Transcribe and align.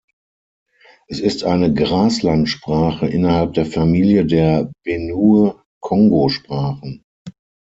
Es 1.09 1.19
ist 1.19 1.43
eine 1.43 1.75
Grasland-Sprache 1.75 3.05
innerhalb 3.07 3.53
der 3.53 3.67
Familie 3.67 4.25
der 4.25 4.71
Benue-Kongo-Sprachen. 4.83 7.03